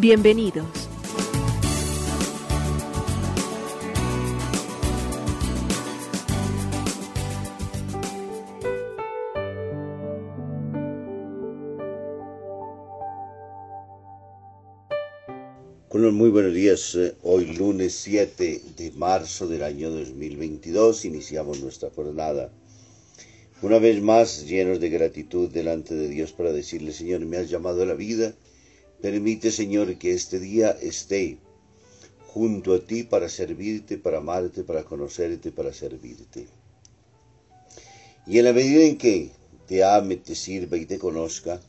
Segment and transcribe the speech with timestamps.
[0.00, 0.88] Bienvenidos.
[16.18, 16.94] Muy buenos días.
[16.94, 22.50] Eh, hoy lunes 7 de marzo del año 2022 iniciamos nuestra jornada.
[23.62, 27.82] Una vez más llenos de gratitud delante de Dios para decirle, Señor, me has llamado
[27.82, 28.34] a la vida.
[29.00, 31.38] Permite, Señor, que este día esté
[32.26, 36.46] junto a ti para servirte, para amarte, para conocerte, para servirte.
[38.26, 39.30] Y en la medida en que
[39.68, 41.60] te ame, te sirva y te conozca,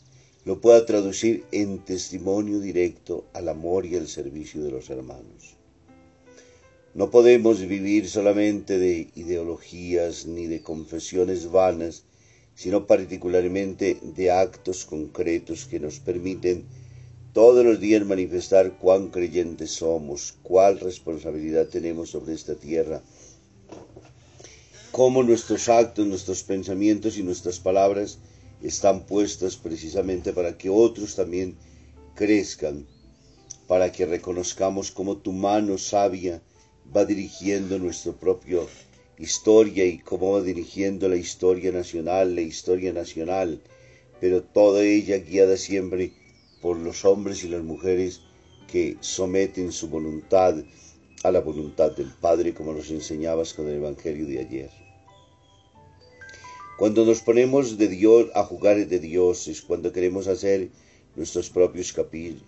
[0.43, 5.55] lo pueda traducir en testimonio directo al amor y al servicio de los hermanos.
[6.95, 12.03] No podemos vivir solamente de ideologías ni de confesiones vanas,
[12.55, 16.65] sino particularmente de actos concretos que nos permiten
[17.33, 23.03] todos los días manifestar cuán creyentes somos, cuál responsabilidad tenemos sobre esta tierra,
[24.91, 28.17] cómo nuestros actos, nuestros pensamientos y nuestras palabras
[28.63, 31.55] están puestas precisamente para que otros también
[32.15, 32.87] crezcan,
[33.67, 36.41] para que reconozcamos cómo tu mano sabia
[36.95, 38.61] va dirigiendo nuestra propia
[39.19, 43.61] historia y cómo va dirigiendo la historia nacional, la historia nacional,
[44.19, 46.11] pero toda ella guiada siempre
[46.61, 48.21] por los hombres y las mujeres
[48.71, 50.55] que someten su voluntad
[51.23, 54.69] a la voluntad del Padre, como nos enseñabas con el Evangelio de ayer.
[56.77, 60.69] Cuando nos ponemos de Dios a jugar de dioses, cuando queremos hacer
[61.15, 61.93] nuestros propios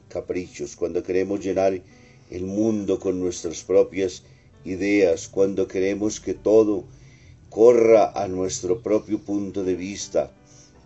[0.08, 1.82] caprichos, cuando queremos llenar
[2.30, 4.24] el mundo con nuestras propias
[4.64, 6.86] ideas, cuando queremos que todo
[7.50, 10.32] corra a nuestro propio punto de vista,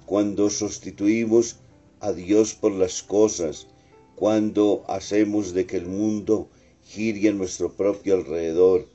[0.08, 1.58] cuando sustituimos
[2.06, 3.68] a Dios por las cosas,
[4.16, 6.50] cuando hacemos de que el mundo
[6.84, 8.88] gire a nuestro propio alrededor,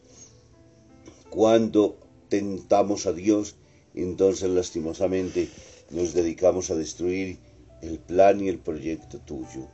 [1.29, 1.99] cuando
[2.29, 3.57] tentamos a Dios
[3.95, 5.49] entonces lastimosamente
[5.91, 7.39] nos dedicamos a destruir
[7.83, 9.67] el plan y el proyecto tuyo.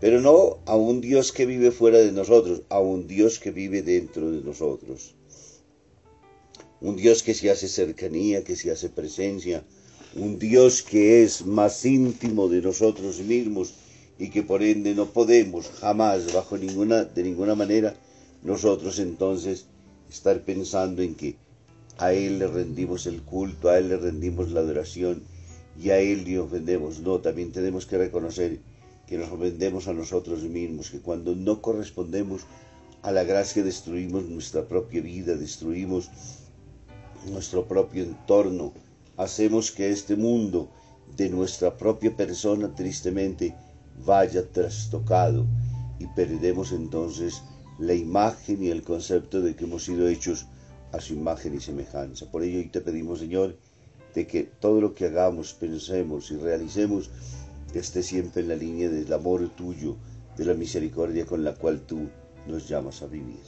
[0.00, 3.82] Pero no a un Dios que vive fuera de nosotros, a un Dios que vive
[3.82, 5.16] dentro de nosotros.
[6.80, 9.64] Un Dios que se hace cercanía, que se hace presencia,
[10.14, 13.74] un Dios que es más íntimo de nosotros mismos
[14.18, 17.94] y que por ende no podemos jamás, bajo ninguna, de ninguna manera,
[18.42, 19.66] nosotros entonces
[20.10, 21.36] estar pensando en que
[21.98, 25.22] a Él le rendimos el culto, a Él le rendimos la adoración
[25.80, 27.00] y a Él le ofendemos.
[27.00, 28.58] No, también tenemos que reconocer
[29.06, 32.42] que nos ofendemos a nosotros mismos, que cuando no correspondemos
[33.02, 36.10] a la gracia destruimos nuestra propia vida, destruimos
[37.30, 38.72] nuestro propio entorno,
[39.20, 40.70] hacemos que este mundo
[41.14, 43.54] de nuestra propia persona tristemente
[44.06, 45.46] vaya trastocado
[45.98, 47.42] y perdemos entonces
[47.78, 50.46] la imagen y el concepto de que hemos sido hechos
[50.92, 52.30] a su imagen y semejanza.
[52.30, 53.58] Por ello hoy te pedimos, Señor,
[54.14, 57.10] de que todo lo que hagamos, pensemos y realicemos
[57.74, 59.96] esté siempre en la línea del amor tuyo,
[60.38, 62.08] de la misericordia con la cual tú
[62.48, 63.44] nos llamas a vivir.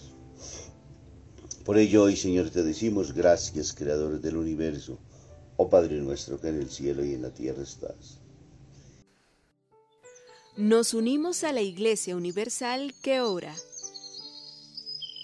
[1.64, 4.98] Por ello hoy, Señor, te decimos gracias, Creador del universo,
[5.56, 8.18] oh Padre nuestro que en el cielo y en la tierra estás.
[10.56, 13.54] Nos unimos a la Iglesia Universal que ora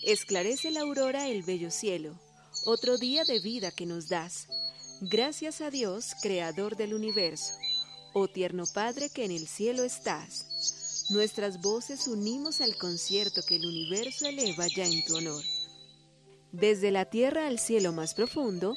[0.05, 2.19] Esclarece la aurora el bello cielo,
[2.65, 4.47] otro día de vida que nos das.
[5.03, 7.53] Gracias a Dios, Creador del universo,
[8.15, 11.07] oh tierno Padre que en el cielo estás.
[11.11, 15.43] Nuestras voces unimos al concierto que el universo eleva ya en tu honor.
[16.53, 18.77] Desde la tierra al cielo más profundo,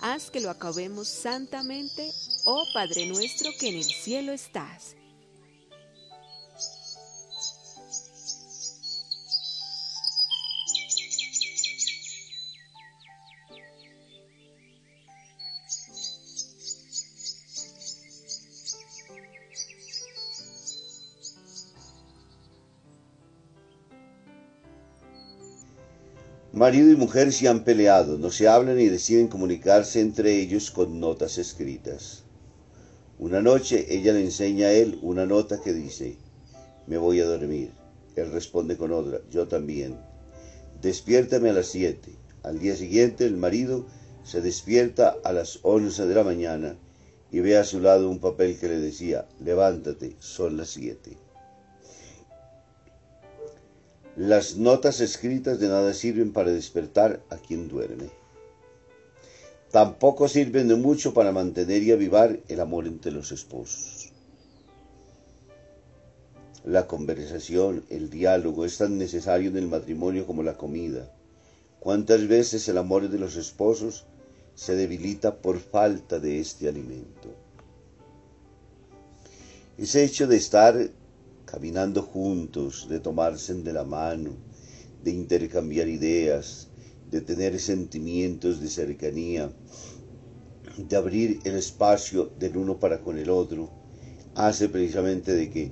[0.00, 2.12] Haz que lo acabemos santamente,
[2.44, 4.96] oh Padre nuestro que en el cielo estás.
[26.54, 31.00] Marido y mujer se han peleado, no se hablan y deciden comunicarse entre ellos con
[31.00, 32.22] notas escritas.
[33.18, 36.16] Una noche ella le enseña a él una nota que dice,
[36.86, 37.72] me voy a dormir.
[38.14, 39.98] Él responde con otra, yo también.
[40.80, 42.12] Despiértame a las siete.
[42.44, 43.86] Al día siguiente el marido
[44.22, 46.76] se despierta a las once de la mañana
[47.32, 51.16] y ve a su lado un papel que le decía, levántate, son las siete.
[54.16, 58.10] Las notas escritas de nada sirven para despertar a quien duerme.
[59.72, 64.12] Tampoco sirven de mucho para mantener y avivar el amor entre los esposos.
[66.64, 71.10] La conversación, el diálogo es tan necesario en el matrimonio como la comida.
[71.80, 74.06] ¿Cuántas veces el amor de los esposos
[74.54, 77.34] se debilita por falta de este alimento?
[79.76, 80.88] Ese hecho de estar
[81.54, 84.32] caminando juntos, de tomarse de la mano,
[85.04, 86.68] de intercambiar ideas,
[87.12, 89.52] de tener sentimientos de cercanía,
[90.76, 93.70] de abrir el espacio del uno para con el otro,
[94.34, 95.70] hace precisamente de que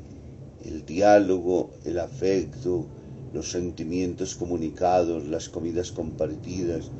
[0.64, 2.86] el diálogo, el afecto,
[3.32, 6.92] los sentimientos comunicados, las comidas compartidas,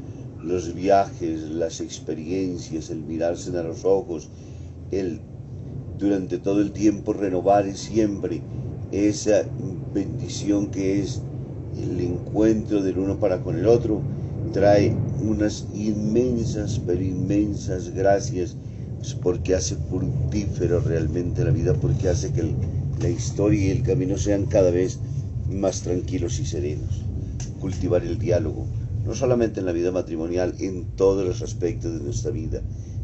[0.42, 4.28] los viajes, las experiencias, el mirarse a los ojos,
[4.90, 5.20] el
[5.98, 8.42] durante todo el tiempo renovar siempre
[8.92, 9.42] esa
[9.94, 11.22] bendición que es
[11.82, 14.02] el encuentro del uno para con el otro,
[14.52, 18.56] trae unas inmensas, pero inmensas gracias,
[18.98, 22.54] pues, porque hace fructífero realmente la vida, porque hace que
[23.00, 24.98] la historia y el camino sean cada vez
[25.50, 27.02] más tranquilos y serenos.
[27.60, 28.66] Cultivar el diálogo,
[29.06, 32.60] no solamente en la vida matrimonial, en todos los aspectos de nuestra vida,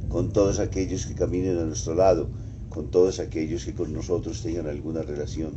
[0.08, 2.28] con todos aquellos que caminen a nuestro lado,
[2.68, 5.52] con todos aquellos que con nosotros tengan alguna relación.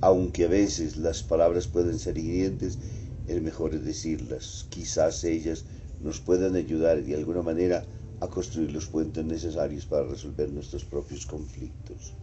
[0.00, 2.78] Aunque a veces las palabras pueden ser hirientes,
[3.28, 4.66] el mejor es decirlas.
[4.70, 5.64] Quizás ellas
[6.02, 7.84] nos puedan ayudar de alguna manera
[8.20, 12.14] a construir los puentes necesarios para resolver nuestros propios conflictos.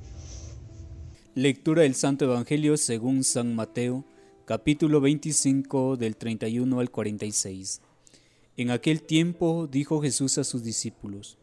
[1.35, 4.05] Lectura del Santo Evangelio según San Mateo,
[4.45, 7.81] capítulo 25 del 31 al 46.
[8.55, 11.37] En aquel tiempo dijo Jesús a sus discípulos,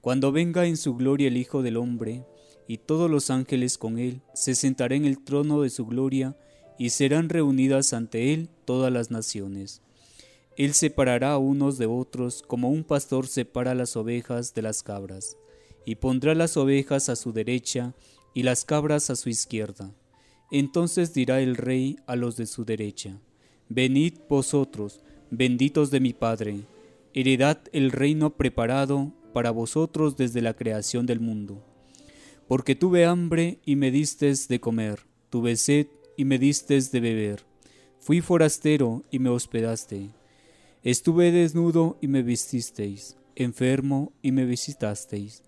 [0.00, 2.24] cuando venga en su gloria el Hijo del Hombre,
[2.66, 6.36] y todos los ángeles con él, se sentará en el trono de su gloria,
[6.78, 9.82] y serán reunidas ante él todas las naciones.
[10.56, 15.36] Él separará a unos de otros, como un pastor separa las ovejas de las cabras,
[15.84, 17.94] y pondrá las ovejas a su derecha
[18.34, 19.92] y las cabras a su izquierda.
[20.50, 23.20] Entonces dirá el rey a los de su derecha,
[23.68, 25.00] Venid vosotros,
[25.30, 26.62] benditos de mi Padre,
[27.14, 31.64] heredad el reino preparado para vosotros desde la creación del mundo.
[32.48, 35.00] Porque tuve hambre y me distes de comer,
[35.30, 35.86] tuve sed
[36.16, 37.44] y me distes de beber,
[37.98, 40.10] fui forastero y me hospedaste,
[40.82, 45.42] estuve desnudo y me vististeis, enfermo y me visitasteis,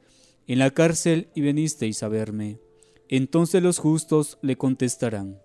[0.47, 2.59] en la cárcel y venisteis a verme.
[3.09, 5.39] Entonces los justos le contestarán,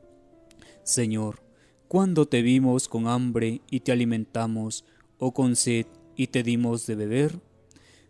[0.83, 1.41] Señor,
[1.87, 4.85] ¿cuándo te vimos con hambre y te alimentamos,
[5.17, 7.41] o con sed y te dimos de beber?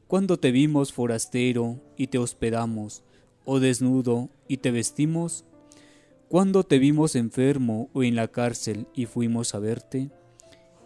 [0.08, 3.04] Cuando te vimos forastero y te hospedamos,
[3.46, 5.46] o desnudo y te vestimos?
[6.30, 10.10] cuando te vimos enfermo o en la cárcel y fuimos a verte?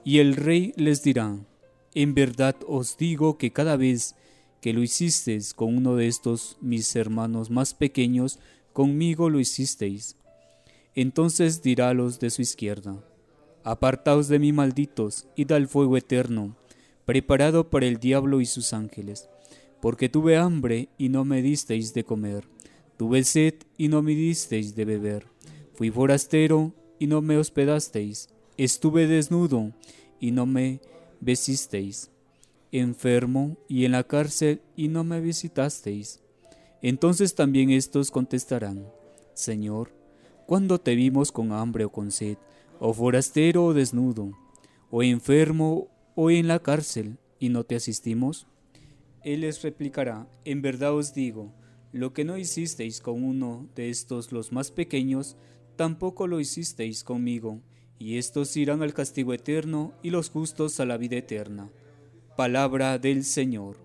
[0.04, 1.36] Y el rey les dirá,
[1.94, 4.16] en verdad os digo que cada vez
[4.62, 8.40] que lo hicisteis con uno de estos mis hermanos más pequeños,
[8.74, 10.18] conmigo lo hicisteis.
[10.94, 13.04] Entonces dirá a los de su izquierda,
[13.64, 16.56] Apartaos de mí malditos, id al fuego eterno,
[17.12, 19.28] preparado para el diablo y sus ángeles.
[19.82, 22.48] Porque tuve hambre y no me disteis de comer,
[22.96, 25.26] tuve sed y no me disteis de beber,
[25.74, 29.74] fui forastero y no me hospedasteis, estuve desnudo
[30.22, 30.80] y no me
[31.20, 32.12] vestisteis,
[32.72, 36.22] enfermo y en la cárcel y no me visitasteis.
[36.82, 38.88] Entonces también estos contestarán,
[39.34, 39.92] Señor,
[40.46, 42.38] ¿cuándo te vimos con hambre o con sed,
[42.80, 44.32] o forastero o desnudo,
[44.90, 48.48] o enfermo o en la cárcel y no te asistimos?
[49.24, 51.54] Él les replicará, en verdad os digo,
[51.92, 55.38] lo que no hicisteis con uno de estos los más pequeños,
[55.76, 57.62] tampoco lo hicisteis conmigo,
[58.00, 61.70] y estos irán al castigo eterno y los justos a la vida eterna.
[62.36, 63.78] Palabra del Señor.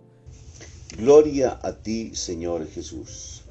[0.97, 3.43] Gloria a ti, Señor Jesús.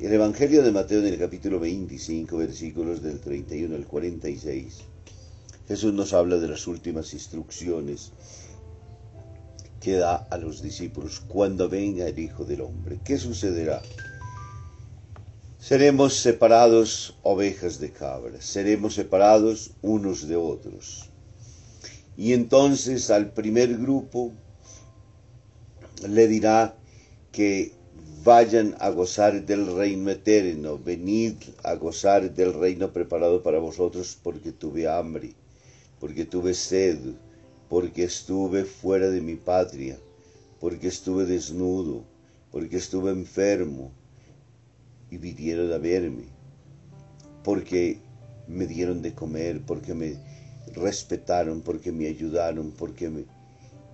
[0.00, 4.84] El Evangelio de Mateo en el capítulo 25, versículos del 31 al 46
[5.68, 8.12] Jesús nos habla de las últimas instrucciones
[9.80, 12.98] que da a los discípulos cuando venga el Hijo del Hombre.
[13.04, 13.82] ¿Qué sucederá?
[15.60, 21.10] Seremos separados ovejas de cabras, seremos separados unos de otros.
[22.16, 24.32] Y entonces al primer grupo
[26.08, 26.76] le dirá
[27.30, 27.72] que
[28.24, 34.52] vayan a gozar del reino eterno, venid a gozar del reino preparado para vosotros porque
[34.52, 35.34] tuve hambre,
[36.00, 36.98] porque tuve sed,
[37.68, 39.98] porque estuve fuera de mi patria,
[40.60, 42.04] porque estuve desnudo,
[42.50, 43.92] porque estuve enfermo
[45.10, 46.24] y vinieron a verme,
[47.44, 47.98] porque
[48.46, 50.16] me dieron de comer, porque me
[50.74, 53.24] respetaron, porque me ayudaron, porque me...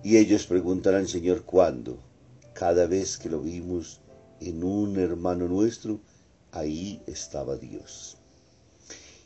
[0.03, 1.97] Y ellos preguntarán, Señor, ¿cuándo?
[2.53, 4.01] Cada vez que lo vimos
[4.39, 5.99] en un hermano nuestro,
[6.51, 8.17] ahí estaba Dios.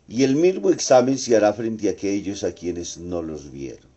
[0.09, 3.91] Y el mismo examen se hará frente a aquellos a quienes no los vieron.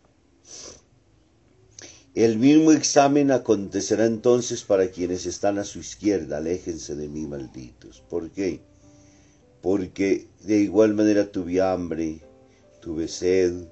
[2.15, 8.03] El mismo examen acontecerá entonces para quienes están a su izquierda, aléjense de mí, malditos.
[8.11, 8.61] ¿Por qué?
[9.63, 12.21] Porque de igual manera tuve hambre,
[12.83, 13.65] tuve sed,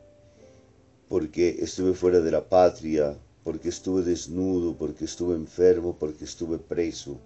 [1.10, 7.20] porque estuve fuera de la patria, porque estuve desnudo, porque estuve enfermo, porque estuve preso,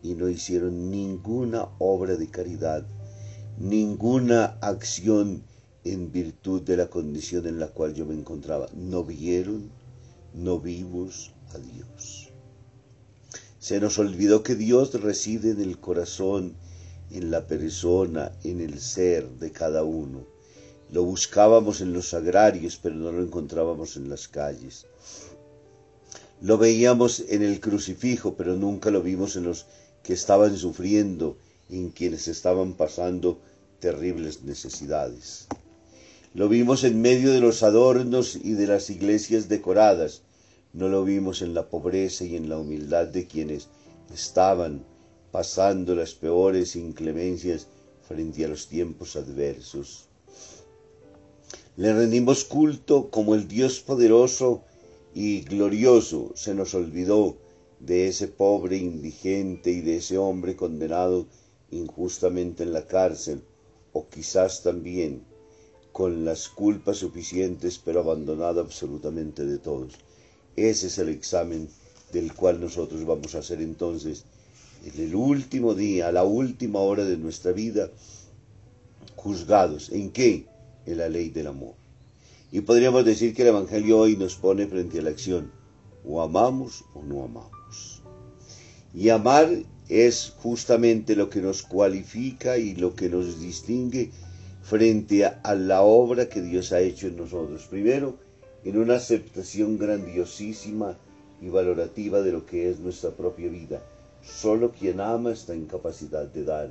[0.00, 2.86] y no hicieron ninguna obra de caridad,
[3.58, 5.42] ninguna acción
[5.84, 8.68] en virtud de la condición en la cual yo me encontraba.
[8.74, 9.70] No vieron,
[10.34, 12.30] no vimos a Dios.
[13.58, 16.54] Se nos olvidó que Dios reside en el corazón,
[17.10, 20.26] en la persona, en el ser de cada uno.
[20.90, 24.86] Lo buscábamos en los agrarios, pero no lo encontrábamos en las calles.
[26.40, 29.66] Lo veíamos en el crucifijo, pero nunca lo vimos en los
[30.02, 31.36] que estaban sufriendo,
[31.72, 33.38] en quienes estaban pasando
[33.80, 35.48] terribles necesidades.
[36.34, 40.22] Lo vimos en medio de los adornos y de las iglesias decoradas.
[40.72, 43.68] No lo vimos en la pobreza y en la humildad de quienes
[44.12, 44.84] estaban
[45.30, 47.66] pasando las peores inclemencias
[48.06, 50.08] frente a los tiempos adversos.
[51.76, 54.62] Le rendimos culto como el Dios poderoso
[55.14, 56.32] y glorioso.
[56.34, 57.36] Se nos olvidó
[57.80, 61.26] de ese pobre indigente y de ese hombre condenado
[61.72, 63.42] injustamente en la cárcel,
[63.92, 65.24] o quizás también
[65.90, 69.94] con las culpas suficientes, pero abandonado absolutamente de todos.
[70.56, 71.68] Ese es el examen
[72.12, 74.24] del cual nosotros vamos a hacer entonces
[74.84, 77.90] en el último día, a la última hora de nuestra vida,
[79.16, 79.90] juzgados.
[79.92, 80.46] ¿En qué?
[80.86, 81.74] En la ley del amor.
[82.50, 85.52] Y podríamos decir que el Evangelio hoy nos pone frente a la acción.
[86.04, 88.02] O amamos o no amamos.
[88.92, 89.48] Y amar
[89.88, 94.10] es justamente lo que nos cualifica y lo que nos distingue
[94.62, 97.66] frente a, la obra que Dios ha hecho en nosotros.
[97.68, 98.16] Primero,
[98.64, 100.96] en una aceptación grandiosísima
[101.40, 103.82] y valorativa de lo que es nuestra propia vida.
[104.22, 106.70] Solo quien ama está en capacidad de dar.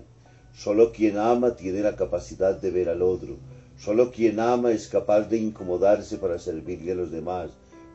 [0.56, 3.38] Solo quien ama tiene la capacidad de ver al otro.
[3.78, 7.52] Solo quien ama es capaz de incomodarse para servirle a los demás.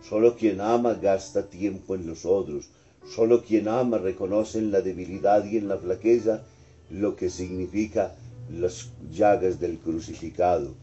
[0.07, 2.69] Solo quien ama gasta tiempo en los otros.
[3.09, 6.45] Solo quien ama reconoce en la debilidad y en la flaqueza
[6.91, 8.17] lo que significa
[8.51, 10.75] las llagas del crucificado.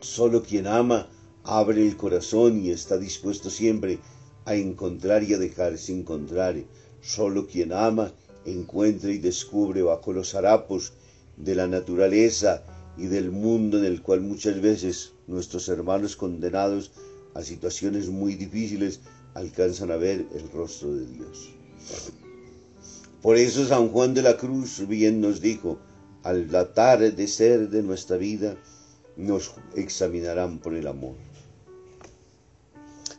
[0.00, 1.08] Solo quien ama
[1.44, 3.98] abre el corazón y está dispuesto siempre
[4.44, 6.56] a encontrar y a dejarse encontrar.
[7.00, 8.12] Solo quien ama
[8.44, 10.92] encuentra y descubre bajo los harapos
[11.36, 12.62] de la naturaleza
[12.96, 16.90] y del mundo en el cual muchas veces nuestros hermanos condenados
[17.34, 19.00] a situaciones muy difíciles
[19.34, 21.50] alcanzan a ver el rostro de Dios.
[23.22, 25.78] Por eso San Juan de la Cruz bien nos dijo,
[26.22, 26.48] al
[27.26, 28.56] ser de nuestra vida,
[29.16, 31.14] nos examinarán por el amor.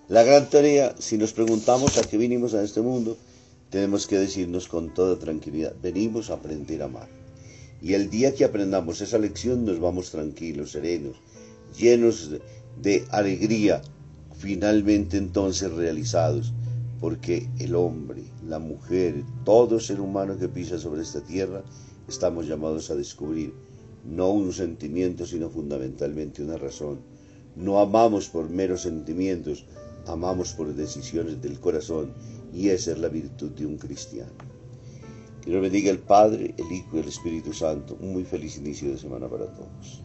[0.08, 3.18] La gran tarea, si nos preguntamos a qué vinimos a este mundo,
[3.70, 7.08] tenemos que decirnos con toda tranquilidad, venimos a aprender a amar.
[7.82, 11.18] Y el día que aprendamos esa lección nos vamos tranquilos, serenos,
[11.78, 12.32] llenos
[12.82, 13.82] de alegría,
[14.40, 16.54] finalmente entonces realizados,
[17.02, 21.62] porque el hombre, la mujer, todo ser humano que pisa sobre esta tierra,
[22.08, 23.54] estamos llamados a descubrir
[24.06, 27.00] no un sentimiento, sino fundamentalmente una razón.
[27.58, 29.66] No amamos por meros sentimientos,
[30.08, 32.14] amamos por decisiones del corazón
[32.54, 34.32] y esa es la virtud de un cristiano.
[35.42, 37.98] Que nos bendiga el Padre, el Hijo y el Espíritu Santo.
[38.00, 40.02] Un muy feliz inicio de semana para todos.